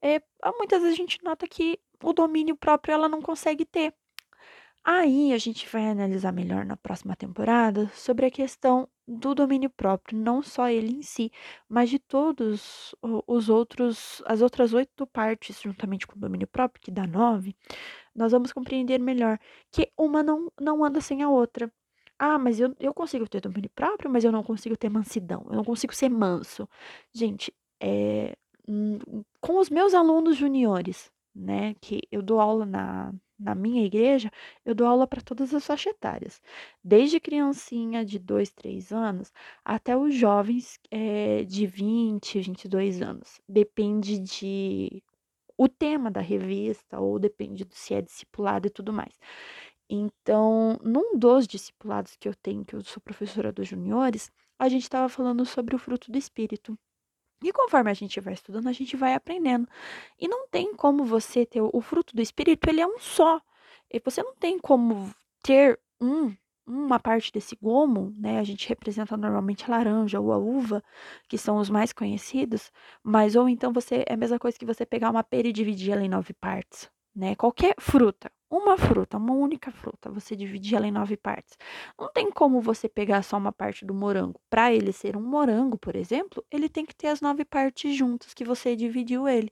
é, 0.01 0.21
muitas 0.57 0.81
vezes 0.81 0.95
a 0.95 1.01
gente 1.01 1.23
nota 1.23 1.47
que 1.47 1.79
o 2.03 2.13
domínio 2.13 2.55
próprio 2.55 2.93
ela 2.93 3.09
não 3.09 3.21
consegue 3.21 3.65
ter. 3.65 3.93
Aí 4.83 5.33
a 5.33 5.37
gente 5.37 5.67
vai 5.69 5.89
analisar 5.89 6.33
melhor 6.33 6.65
na 6.65 6.75
próxima 6.75 7.15
temporada 7.15 7.89
sobre 7.95 8.25
a 8.25 8.31
questão 8.31 8.87
do 9.07 9.35
domínio 9.35 9.69
próprio, 9.69 10.17
não 10.17 10.41
só 10.41 10.69
ele 10.69 10.91
em 10.93 11.01
si, 11.01 11.31
mas 11.67 11.89
de 11.89 11.99
todos 11.99 12.95
os 13.27 13.49
outros, 13.49 14.21
as 14.25 14.41
outras 14.41 14.73
oito 14.73 15.05
partes, 15.07 15.61
juntamente 15.61 16.07
com 16.07 16.15
o 16.15 16.19
domínio 16.19 16.47
próprio, 16.47 16.81
que 16.81 16.91
dá 16.91 17.05
nove, 17.05 17.55
nós 18.15 18.31
vamos 18.31 18.53
compreender 18.53 18.99
melhor 18.99 19.39
que 19.71 19.91
uma 19.97 20.23
não, 20.23 20.51
não 20.59 20.83
anda 20.83 21.01
sem 21.01 21.21
a 21.21 21.29
outra. 21.29 21.71
Ah, 22.17 22.37
mas 22.37 22.59
eu, 22.59 22.73
eu 22.79 22.93
consigo 22.93 23.27
ter 23.27 23.41
domínio 23.41 23.69
próprio, 23.75 24.09
mas 24.09 24.23
eu 24.23 24.31
não 24.31 24.43
consigo 24.43 24.77
ter 24.77 24.89
mansidão, 24.89 25.43
eu 25.49 25.55
não 25.55 25.63
consigo 25.63 25.93
ser 25.93 26.09
manso. 26.09 26.69
Gente, 27.13 27.53
é, 27.81 28.35
com 29.41 29.59
os 29.59 29.69
meus 29.69 29.93
alunos 29.93 30.37
juniores, 30.37 31.11
né, 31.35 31.75
que 31.81 32.01
eu 32.11 32.21
dou 32.21 32.39
aula 32.39 32.65
na, 32.65 33.13
na 33.43 33.55
minha 33.55 33.85
igreja, 33.85 34.31
eu 34.65 34.73
dou 34.75 34.87
aula 34.87 35.07
para 35.07 35.21
todas 35.21 35.53
as 35.53 35.65
faixas 35.65 35.93
etárias, 35.93 36.41
desde 36.83 37.19
criancinha 37.19 38.05
de 38.05 38.19
2, 38.19 38.51
3 38.51 38.91
anos 38.91 39.31
até 39.63 39.95
os 39.97 40.15
jovens 40.15 40.79
é, 40.91 41.43
de 41.43 41.65
20, 41.67 42.39
22 42.41 43.01
anos. 43.01 43.41
Depende 43.47 44.19
de 44.19 45.03
o 45.57 45.67
tema 45.69 46.09
da 46.11 46.21
revista 46.21 46.99
ou 46.99 47.19
depende 47.19 47.65
se 47.71 47.93
é 47.93 48.01
discipulado 48.01 48.67
e 48.67 48.69
tudo 48.69 48.91
mais. 48.93 49.13
Então, 49.89 50.79
num 50.83 51.17
dos 51.17 51.47
discipulados 51.47 52.15
que 52.15 52.27
eu 52.27 52.35
tenho, 52.35 52.65
que 52.65 52.75
eu 52.75 52.81
sou 52.83 53.01
professora 53.01 53.51
dos 53.51 53.67
juniores, 53.67 54.31
a 54.57 54.67
gente 54.69 54.83
estava 54.83 55.09
falando 55.09 55.45
sobre 55.45 55.75
o 55.75 55.79
fruto 55.79 56.11
do 56.11 56.17
espírito. 56.17 56.77
E 57.43 57.51
conforme 57.51 57.91
a 57.91 57.93
gente 57.93 58.19
vai 58.19 58.33
estudando, 58.33 58.67
a 58.67 58.73
gente 58.73 58.95
vai 58.95 59.13
aprendendo. 59.13 59.67
E 60.19 60.27
não 60.27 60.47
tem 60.47 60.73
como 60.75 61.03
você 61.03 61.45
ter 61.45 61.61
o 61.61 61.81
fruto 61.81 62.15
do 62.15 62.21
espírito, 62.21 62.67
ele 62.69 62.81
é 62.81 62.87
um 62.87 62.99
só. 62.99 63.41
E 63.91 63.99
você 64.03 64.23
não 64.23 64.35
tem 64.35 64.57
como 64.59 65.13
ter 65.43 65.79
um 66.01 66.33
uma 66.65 66.99
parte 66.99 67.31
desse 67.31 67.55
gomo, 67.61 68.13
né? 68.17 68.39
A 68.39 68.43
gente 68.43 68.67
representa 68.69 69.17
normalmente 69.17 69.65
a 69.65 69.69
laranja 69.75 70.19
ou 70.19 70.31
a 70.31 70.37
uva, 70.37 70.83
que 71.27 71.37
são 71.37 71.57
os 71.57 71.69
mais 71.69 71.91
conhecidos, 71.91 72.71
mas 73.03 73.35
ou 73.35 73.49
então 73.49 73.73
você 73.73 74.05
é 74.07 74.13
a 74.13 74.17
mesma 74.17 74.39
coisa 74.39 74.57
que 74.57 74.65
você 74.65 74.85
pegar 74.85 75.09
uma 75.09 75.23
pera 75.23 75.47
e 75.47 75.53
dividir 75.53 75.91
ela 75.91 76.03
em 76.03 76.09
nove 76.09 76.33
partes, 76.33 76.89
né? 77.15 77.35
Qualquer 77.35 77.75
fruta, 77.79 78.31
uma 78.57 78.77
fruta, 78.77 79.17
uma 79.17 79.33
única 79.33 79.71
fruta, 79.71 80.11
você 80.11 80.35
dividir 80.35 80.75
ela 80.75 80.87
em 80.87 80.91
nove 80.91 81.17
partes. 81.17 81.57
Não 81.99 82.11
tem 82.11 82.29
como 82.31 82.61
você 82.61 82.87
pegar 82.87 83.23
só 83.23 83.37
uma 83.37 83.51
parte 83.51 83.85
do 83.85 83.93
morango. 83.93 84.39
Para 84.49 84.71
ele 84.73 84.93
ser 84.93 85.17
um 85.17 85.21
morango, 85.23 85.77
por 85.77 85.95
exemplo, 85.95 86.43
ele 86.51 86.69
tem 86.69 86.85
que 86.85 86.95
ter 86.95 87.07
as 87.07 87.19
nove 87.21 87.43
partes 87.45 87.95
juntas 87.95 88.33
que 88.33 88.43
você 88.45 88.75
dividiu 88.75 89.27
ele. 89.27 89.51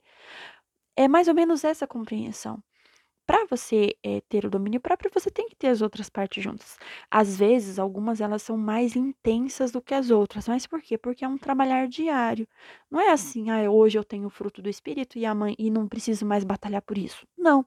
É 0.95 1.07
mais 1.07 1.27
ou 1.27 1.33
menos 1.33 1.63
essa 1.63 1.87
compreensão. 1.87 2.61
Para 3.25 3.45
você 3.49 3.95
é, 4.03 4.21
ter 4.27 4.45
o 4.45 4.49
domínio 4.49 4.81
próprio, 4.81 5.09
você 5.13 5.31
tem 5.31 5.47
que 5.47 5.55
ter 5.55 5.67
as 5.67 5.81
outras 5.81 6.09
partes 6.09 6.43
juntas. 6.43 6.77
Às 7.09 7.37
vezes, 7.37 7.79
algumas 7.79 8.19
elas 8.19 8.41
são 8.43 8.57
mais 8.57 8.95
intensas 8.95 9.71
do 9.71 9.81
que 9.81 9.93
as 9.93 10.09
outras. 10.11 10.47
Mas 10.49 10.67
por 10.67 10.81
quê? 10.81 10.97
Porque 10.97 11.23
é 11.23 11.27
um 11.27 11.37
trabalhar 11.37 11.87
diário. 11.87 12.47
Não 12.89 12.99
é 12.99 13.09
assim, 13.11 13.49
ah, 13.49 13.71
hoje 13.71 13.97
eu 13.97 14.03
tenho 14.03 14.27
o 14.27 14.29
fruto 14.29 14.61
do 14.61 14.69
espírito 14.69 15.17
e 15.17 15.25
amanhã 15.25 15.55
e 15.57 15.71
não 15.71 15.87
preciso 15.87 16.25
mais 16.25 16.43
batalhar 16.43 16.81
por 16.81 16.97
isso. 16.97 17.25
Não 17.37 17.65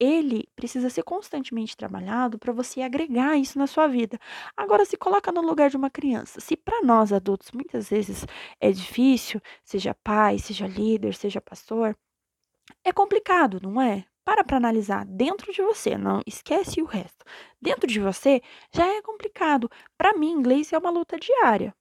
ele 0.00 0.48
precisa 0.56 0.88
ser 0.88 1.02
constantemente 1.02 1.76
trabalhado 1.76 2.38
para 2.38 2.52
você 2.52 2.80
agregar 2.80 3.36
isso 3.36 3.58
na 3.58 3.66
sua 3.66 3.86
vida. 3.86 4.18
Agora, 4.56 4.84
se 4.86 4.96
coloca 4.96 5.30
no 5.30 5.42
lugar 5.42 5.68
de 5.70 5.76
uma 5.76 5.90
criança. 5.90 6.40
Se 6.40 6.56
para 6.56 6.82
nós 6.82 7.12
adultos 7.12 7.50
muitas 7.52 7.90
vezes 7.90 8.26
é 8.58 8.72
difícil, 8.72 9.40
seja 9.62 9.94
pai, 10.02 10.38
seja 10.38 10.66
líder, 10.66 11.14
seja 11.14 11.40
pastor, 11.40 11.96
é 12.84 12.92
complicado, 12.92 13.60
não 13.62 13.80
é? 13.80 14.04
Para 14.24 14.44
para 14.44 14.56
analisar 14.56 15.04
dentro 15.06 15.52
de 15.52 15.62
você, 15.62 15.96
não 15.98 16.22
esquece 16.26 16.80
o 16.80 16.86
resto. 16.86 17.24
Dentro 17.60 17.86
de 17.86 18.00
você 18.00 18.40
já 18.74 18.86
é 18.86 19.02
complicado. 19.02 19.70
Para 19.98 20.14
mim, 20.14 20.30
inglês 20.30 20.72
é 20.72 20.78
uma 20.78 20.90
luta 20.90 21.18
diária. 21.18 21.74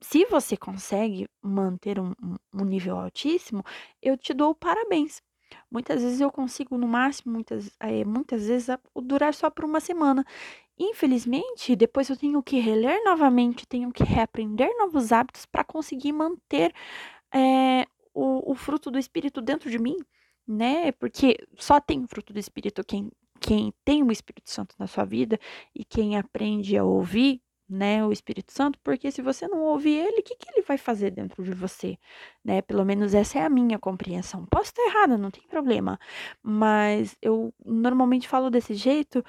Se 0.00 0.24
você 0.26 0.56
consegue 0.56 1.26
manter 1.42 1.98
um, 1.98 2.12
um 2.52 2.64
nível 2.64 2.98
altíssimo, 2.98 3.64
eu 4.02 4.18
te 4.18 4.34
dou 4.34 4.54
parabéns, 4.54 5.22
Muitas 5.70 6.02
vezes 6.02 6.20
eu 6.20 6.30
consigo, 6.30 6.76
no 6.78 6.86
máximo, 6.86 7.32
muitas, 7.32 7.70
é, 7.80 8.04
muitas 8.04 8.46
vezes, 8.46 8.68
durar 8.96 9.34
só 9.34 9.50
por 9.50 9.64
uma 9.64 9.80
semana. 9.80 10.24
Infelizmente, 10.78 11.76
depois 11.76 12.08
eu 12.08 12.16
tenho 12.16 12.42
que 12.42 12.58
reler 12.58 13.02
novamente, 13.04 13.66
tenho 13.66 13.92
que 13.92 14.02
reaprender 14.02 14.70
novos 14.76 15.12
hábitos 15.12 15.46
para 15.46 15.62
conseguir 15.62 16.12
manter 16.12 16.72
é, 17.32 17.86
o, 18.12 18.52
o 18.52 18.54
fruto 18.54 18.90
do 18.90 18.98
Espírito 18.98 19.40
dentro 19.40 19.70
de 19.70 19.78
mim, 19.78 19.96
né? 20.46 20.92
Porque 20.92 21.36
só 21.56 21.80
tem 21.80 22.02
o 22.02 22.08
fruto 22.08 22.32
do 22.32 22.38
Espírito 22.38 22.84
quem, 22.84 23.10
quem 23.40 23.72
tem 23.84 24.02
o 24.02 24.10
Espírito 24.10 24.50
Santo 24.50 24.74
na 24.78 24.86
sua 24.86 25.04
vida 25.04 25.38
e 25.74 25.84
quem 25.84 26.16
aprende 26.16 26.76
a 26.76 26.84
ouvir 26.84 27.40
né, 27.68 28.04
o 28.04 28.12
Espírito 28.12 28.52
Santo, 28.52 28.78
porque 28.82 29.10
se 29.10 29.22
você 29.22 29.48
não 29.48 29.62
ouvir 29.62 29.96
ele, 29.96 30.20
o 30.20 30.22
que, 30.22 30.36
que 30.36 30.50
ele 30.50 30.62
vai 30.62 30.76
fazer 30.78 31.10
dentro 31.10 31.42
de 31.42 31.52
você, 31.52 31.98
né? 32.44 32.60
Pelo 32.62 32.84
menos 32.84 33.14
essa 33.14 33.38
é 33.38 33.42
a 33.42 33.48
minha 33.48 33.78
compreensão. 33.78 34.44
Posso 34.46 34.70
estar 34.70 34.82
errada, 34.82 35.16
não 35.18 35.30
tem 35.30 35.42
problema, 35.48 35.98
mas 36.42 37.16
eu 37.22 37.52
normalmente 37.64 38.28
falo 38.28 38.50
desse 38.50 38.74
jeito 38.74 39.24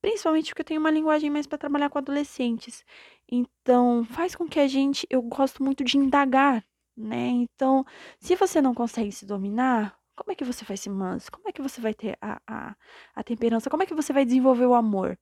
principalmente 0.00 0.50
porque 0.50 0.62
eu 0.62 0.66
tenho 0.66 0.80
uma 0.80 0.90
linguagem 0.90 1.30
mais 1.30 1.46
para 1.46 1.58
trabalhar 1.58 1.90
com 1.90 1.98
adolescentes. 1.98 2.84
Então, 3.30 4.04
faz 4.04 4.34
com 4.34 4.46
que 4.48 4.60
a 4.60 4.66
gente, 4.68 5.06
eu 5.10 5.22
gosto 5.22 5.62
muito 5.62 5.84
de 5.84 5.98
indagar, 5.98 6.64
né? 6.96 7.28
Então, 7.28 7.84
se 8.20 8.34
você 8.36 8.60
não 8.60 8.74
consegue 8.74 9.12
se 9.12 9.26
dominar, 9.26 9.98
como 10.16 10.32
é 10.32 10.34
que 10.34 10.44
você 10.44 10.64
vai 10.64 10.76
se 10.76 10.90
manso? 10.90 11.30
Como 11.30 11.48
é 11.48 11.52
que 11.52 11.62
você 11.62 11.80
vai 11.80 11.94
ter 11.94 12.16
a, 12.20 12.40
a, 12.46 12.76
a 13.14 13.22
temperança? 13.24 13.70
Como 13.70 13.82
é 13.82 13.86
que 13.86 13.94
você 13.94 14.12
vai 14.12 14.24
desenvolver 14.24 14.66
o 14.66 14.74
amor? 14.74 15.18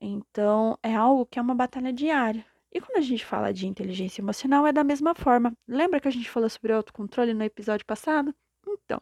Então, 0.00 0.78
é 0.82 0.94
algo 0.94 1.26
que 1.26 1.38
é 1.38 1.42
uma 1.42 1.54
batalha 1.54 1.92
diária. 1.92 2.44
E 2.72 2.80
quando 2.80 2.98
a 2.98 3.00
gente 3.00 3.24
fala 3.24 3.52
de 3.52 3.66
inteligência 3.66 4.22
emocional, 4.22 4.66
é 4.66 4.72
da 4.72 4.84
mesma 4.84 5.14
forma. 5.14 5.52
Lembra 5.68 6.00
que 6.00 6.08
a 6.08 6.10
gente 6.10 6.30
falou 6.30 6.48
sobre 6.48 6.72
autocontrole 6.72 7.34
no 7.34 7.44
episódio 7.44 7.84
passado? 7.84 8.34
Então, 8.66 9.00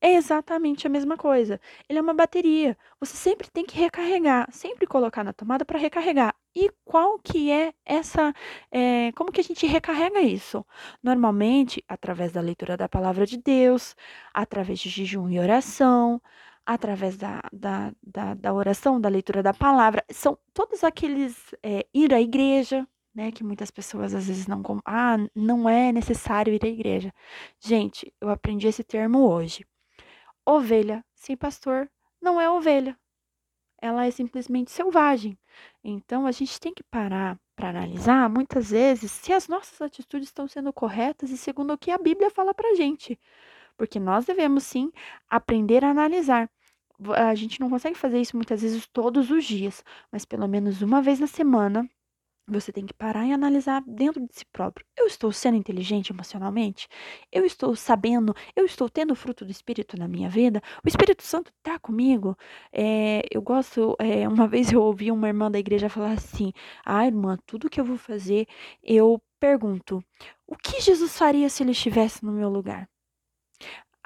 é 0.00 0.14
exatamente 0.14 0.86
a 0.86 0.90
mesma 0.90 1.16
coisa. 1.16 1.60
Ele 1.88 1.98
é 1.98 2.02
uma 2.02 2.14
bateria. 2.14 2.76
Você 3.00 3.16
sempre 3.16 3.48
tem 3.50 3.64
que 3.64 3.78
recarregar, 3.78 4.48
sempre 4.52 4.86
colocar 4.86 5.24
na 5.24 5.32
tomada 5.32 5.64
para 5.64 5.78
recarregar. 5.78 6.34
E 6.54 6.70
qual 6.84 7.18
que 7.18 7.50
é 7.50 7.72
essa, 7.84 8.32
é, 8.70 9.12
como 9.12 9.32
que 9.32 9.40
a 9.40 9.44
gente 9.44 9.66
recarrega 9.66 10.20
isso? 10.20 10.64
Normalmente, 11.02 11.84
através 11.88 12.32
da 12.32 12.40
leitura 12.40 12.76
da 12.76 12.88
palavra 12.88 13.26
de 13.26 13.36
Deus, 13.36 13.96
através 14.32 14.78
de 14.80 14.88
jejum 14.88 15.28
e 15.30 15.38
oração, 15.38 16.20
através 16.66 17.16
da, 17.16 17.40
da, 17.52 17.92
da, 18.02 18.34
da 18.34 18.52
oração, 18.52 19.00
da 19.00 19.08
leitura 19.08 19.42
da 19.42 19.52
palavra. 19.52 20.04
São 20.10 20.38
todos 20.52 20.82
aqueles, 20.84 21.54
é, 21.62 21.86
ir 21.92 22.12
à 22.14 22.20
igreja, 22.20 22.86
né, 23.14 23.30
que 23.30 23.44
muitas 23.44 23.70
pessoas 23.70 24.14
às 24.14 24.26
vezes 24.26 24.46
não. 24.46 24.62
Ah, 24.84 25.16
não 25.34 25.68
é 25.68 25.92
necessário 25.92 26.52
ir 26.52 26.64
à 26.64 26.68
igreja. 26.68 27.12
Gente, 27.60 28.12
eu 28.20 28.28
aprendi 28.28 28.66
esse 28.66 28.82
termo 28.82 29.28
hoje. 29.28 29.64
Ovelha 30.44 31.04
sem 31.14 31.36
pastor 31.36 31.88
não 32.20 32.40
é 32.40 32.50
ovelha. 32.50 32.98
Ela 33.80 34.06
é 34.06 34.10
simplesmente 34.10 34.70
selvagem. 34.70 35.38
Então 35.82 36.26
a 36.26 36.32
gente 36.32 36.58
tem 36.58 36.74
que 36.74 36.82
parar 36.82 37.38
para 37.54 37.68
analisar 37.68 38.28
muitas 38.28 38.70
vezes 38.70 39.12
se 39.12 39.32
as 39.32 39.46
nossas 39.46 39.80
atitudes 39.80 40.28
estão 40.28 40.48
sendo 40.48 40.72
corretas 40.72 41.30
e 41.30 41.38
segundo 41.38 41.72
o 41.74 41.78
que 41.78 41.90
a 41.90 41.98
Bíblia 41.98 42.30
fala 42.30 42.54
para 42.54 42.74
gente. 42.74 43.18
Porque 43.76 43.98
nós 44.00 44.24
devemos 44.24 44.64
sim 44.64 44.90
aprender 45.28 45.84
a 45.84 45.90
analisar. 45.90 46.50
A 47.16 47.34
gente 47.34 47.60
não 47.60 47.68
consegue 47.68 47.98
fazer 47.98 48.20
isso 48.20 48.36
muitas 48.36 48.62
vezes 48.62 48.86
todos 48.86 49.30
os 49.30 49.44
dias, 49.44 49.84
mas 50.12 50.24
pelo 50.24 50.46
menos 50.48 50.80
uma 50.80 51.02
vez 51.02 51.18
na 51.18 51.26
semana 51.26 51.88
você 52.46 52.70
tem 52.72 52.84
que 52.84 52.92
parar 52.92 53.26
e 53.26 53.32
analisar 53.32 53.82
dentro 53.86 54.20
de 54.26 54.34
si 54.34 54.44
próprio. 54.52 54.86
Eu 54.96 55.06
estou 55.06 55.32
sendo 55.32 55.56
inteligente 55.56 56.12
emocionalmente? 56.12 56.88
Eu 57.32 57.44
estou 57.44 57.74
sabendo? 57.74 58.34
Eu 58.54 58.66
estou 58.66 58.88
tendo 58.88 59.12
o 59.12 59.16
fruto 59.16 59.44
do 59.44 59.50
Espírito 59.50 59.98
na 59.98 60.06
minha 60.06 60.28
vida? 60.28 60.62
O 60.84 60.88
Espírito 60.88 61.22
Santo 61.22 61.50
está 61.56 61.78
comigo? 61.78 62.36
É, 62.72 63.22
eu 63.30 63.40
gosto. 63.40 63.96
É, 63.98 64.28
uma 64.28 64.46
vez 64.46 64.70
eu 64.72 64.82
ouvi 64.82 65.10
uma 65.10 65.28
irmã 65.28 65.50
da 65.50 65.58
igreja 65.58 65.88
falar 65.88 66.12
assim: 66.12 66.52
Ah, 66.84 67.06
irmã, 67.06 67.38
tudo 67.46 67.70
que 67.70 67.80
eu 67.80 67.84
vou 67.84 67.96
fazer, 67.96 68.46
eu 68.82 69.20
pergunto: 69.40 70.04
O 70.46 70.56
que 70.56 70.80
Jesus 70.80 71.16
faria 71.16 71.48
se 71.48 71.62
ele 71.62 71.72
estivesse 71.72 72.24
no 72.24 72.32
meu 72.32 72.50
lugar? 72.50 72.88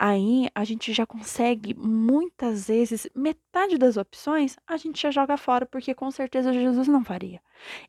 Aí 0.00 0.48
a 0.54 0.62
gente 0.62 0.92
já 0.92 1.04
consegue, 1.04 1.74
muitas 1.74 2.68
vezes, 2.68 3.08
metade 3.16 3.76
das 3.76 3.96
opções 3.96 4.56
a 4.64 4.76
gente 4.76 5.02
já 5.02 5.10
joga 5.10 5.36
fora, 5.36 5.66
porque 5.66 5.92
com 5.92 6.08
certeza 6.12 6.52
Jesus 6.52 6.86
não 6.86 7.04
faria. 7.04 7.40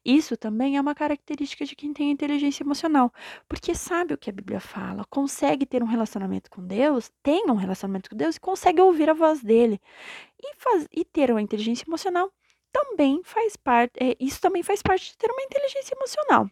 Isso 0.04 0.36
também 0.36 0.76
é 0.76 0.82
uma 0.82 0.96
característica 0.96 1.64
de 1.66 1.76
quem 1.76 1.94
tem 1.94 2.10
inteligência 2.10 2.64
emocional, 2.64 3.14
porque 3.48 3.76
sabe 3.76 4.16
o 4.16 4.18
que 4.18 4.32
a 4.32 4.34
Bíblia 4.34 4.60
fala, 4.60 5.06
consegue 5.08 5.68
ter 5.68 5.84
um 5.84 5.86
relacionamento 5.86 6.50
com 6.50 6.66
Deus, 6.66 7.12
tem 7.22 7.46
um 7.48 7.54
relacionamento 7.54 8.10
com 8.10 8.16
Deus 8.16 8.38
e 8.38 8.40
consegue 8.40 8.82
ouvir 8.82 9.12
a 9.12 9.14
voz 9.14 9.44
dele. 9.44 9.80
E, 10.42 10.56
faz, 10.56 10.88
e 10.92 11.06
ter 11.06 11.30
uma 11.30 11.42
inteligência 11.44 11.86
emocional 11.88 12.32
também 12.72 13.22
faz 13.24 13.56
parte, 13.56 13.94
é, 14.04 14.16
isso 14.20 14.42
também 14.42 14.64
faz 14.64 14.82
parte 14.82 15.12
de 15.12 15.18
ter 15.18 15.30
uma 15.30 15.44
inteligência 15.44 15.96
emocional. 15.96 16.50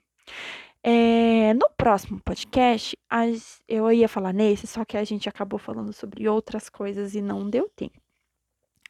É, 0.90 1.54
no 1.54 1.70
próximo 1.76 2.18
podcast, 2.22 2.98
as, 3.10 3.62
eu 3.68 3.92
ia 3.92 4.08
falar 4.08 4.32
nesse, 4.32 4.66
só 4.66 4.86
que 4.86 4.96
a 4.96 5.04
gente 5.04 5.28
acabou 5.28 5.60
falando 5.60 5.92
sobre 5.92 6.30
outras 6.30 6.70
coisas 6.70 7.14
e 7.14 7.22
não 7.22 7.50
deu 7.50 7.70
tempo. 7.76 8.00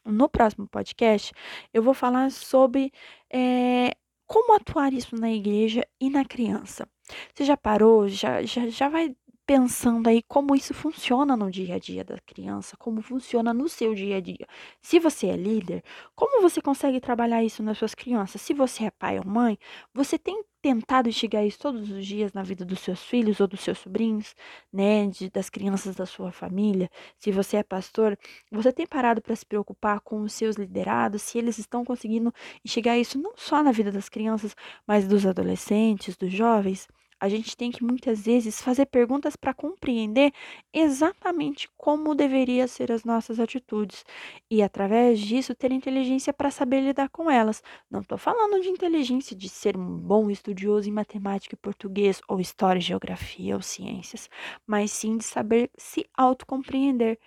No 0.04 0.28
próximo 0.28 0.68
podcast, 0.68 1.32
eu 1.74 1.82
vou 1.82 1.94
falar 1.94 2.30
sobre 2.30 2.92
é, 3.28 3.96
como 4.28 4.54
atuar 4.54 4.92
isso 4.92 5.16
na 5.16 5.32
igreja 5.32 5.84
e 6.00 6.08
na 6.08 6.24
criança. 6.24 6.88
Você 7.34 7.44
já 7.44 7.56
parou? 7.56 8.06
Já, 8.08 8.44
já, 8.44 8.68
já 8.68 8.88
vai 8.88 9.16
pensando 9.44 10.06
aí 10.08 10.22
como 10.22 10.54
isso 10.54 10.74
funciona 10.74 11.36
no 11.36 11.50
dia 11.50 11.74
a 11.76 11.78
dia 11.80 12.04
da 12.04 12.18
criança, 12.20 12.76
como 12.76 13.02
funciona 13.02 13.52
no 13.52 13.68
seu 13.68 13.92
dia 13.92 14.18
a 14.18 14.20
dia. 14.20 14.46
Se 14.80 15.00
você 15.00 15.28
é 15.28 15.36
líder, 15.36 15.82
como 16.14 16.42
você 16.42 16.60
consegue 16.60 17.00
trabalhar 17.00 17.42
isso 17.42 17.60
nas 17.60 17.76
suas 17.76 17.94
crianças? 17.94 18.40
Se 18.40 18.54
você 18.54 18.84
é 18.84 18.90
pai 18.92 19.18
ou 19.18 19.26
mãe, 19.26 19.58
você 19.92 20.16
tem 20.16 20.44
tentado 20.62 21.08
enxergar 21.08 21.44
isso 21.44 21.58
todos 21.58 21.90
os 21.90 22.06
dias 22.06 22.32
na 22.32 22.42
vida 22.42 22.64
dos 22.64 22.80
seus 22.80 23.02
filhos 23.02 23.40
ou 23.40 23.46
dos 23.48 23.60
seus 23.60 23.78
sobrinhos, 23.78 24.34
né, 24.72 25.06
de, 25.06 25.30
das 25.30 25.48
crianças 25.50 25.94
da 25.96 26.06
sua 26.06 26.32
família? 26.32 26.90
Se 27.18 27.30
você 27.32 27.58
é 27.58 27.62
pastor, 27.62 28.18
você 28.50 28.72
tem 28.72 28.86
parado 28.86 29.22
para 29.22 29.36
se 29.36 29.46
preocupar 29.46 30.00
com 30.00 30.22
os 30.22 30.32
seus 30.32 30.56
liderados, 30.56 31.22
se 31.22 31.38
eles 31.38 31.58
estão 31.58 31.84
conseguindo 31.84 32.32
enxergar 32.64 32.98
isso 32.98 33.18
não 33.18 33.32
só 33.36 33.62
na 33.62 33.72
vida 33.72 33.92
das 33.92 34.08
crianças, 34.08 34.54
mas 34.86 35.06
dos 35.06 35.26
adolescentes, 35.26 36.16
dos 36.16 36.32
jovens? 36.32 36.88
A 37.20 37.28
gente 37.28 37.56
tem 37.56 37.70
que 37.70 37.82
muitas 37.82 38.24
vezes 38.24 38.62
fazer 38.62 38.86
perguntas 38.86 39.34
para 39.36 39.52
compreender 39.54 40.32
exatamente 40.72 41.68
como 41.76 42.14
deveria 42.14 42.68
ser 42.68 42.92
as 42.92 43.04
nossas 43.04 43.40
atitudes 43.40 44.04
e 44.50 44.62
através 44.62 45.18
disso 45.20 45.54
ter 45.54 45.72
inteligência 45.72 46.32
para 46.32 46.50
saber 46.50 46.80
lidar 46.80 47.08
com 47.08 47.30
elas. 47.30 47.62
Não 47.90 48.00
estou 48.00 48.18
falando 48.18 48.60
de 48.62 48.68
inteligência 48.68 49.36
de 49.36 49.48
ser 49.48 49.76
um 49.76 49.96
bom 49.98 50.30
estudioso 50.30 50.88
em 50.88 50.92
matemática 50.92 51.54
e 51.54 51.58
português 51.58 52.20
ou 52.28 52.40
história, 52.40 52.80
geografia 52.80 53.56
ou 53.56 53.62
ciências, 53.62 54.28
mas 54.66 54.90
sim 54.92 55.16
de 55.16 55.24
saber 55.24 55.70
se 55.76 56.06
autocompreender. 56.16 57.18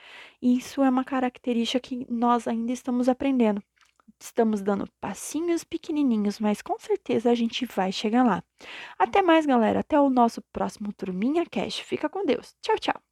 Isso 0.41 0.81
é 0.83 0.89
uma 0.89 1.03
característica 1.03 1.79
que 1.79 2.05
nós 2.09 2.47
ainda 2.47 2.71
estamos 2.71 3.09
aprendendo. 3.09 3.61
Estamos 4.21 4.61
dando 4.61 4.87
passinhos 5.01 5.63
pequenininhos, 5.63 6.39
mas 6.39 6.61
com 6.61 6.77
certeza 6.79 7.31
a 7.31 7.35
gente 7.35 7.65
vai 7.65 7.91
chegar 7.91 8.23
lá. 8.23 8.43
Até 8.97 9.21
mais, 9.21 9.45
galera. 9.45 9.79
Até 9.79 9.99
o 9.99 10.09
nosso 10.09 10.41
próximo 10.53 10.93
Turminha 10.93 11.45
Cash. 11.45 11.79
Fica 11.79 12.07
com 12.09 12.25
Deus. 12.25 12.55
Tchau, 12.61 12.77
tchau. 12.79 13.10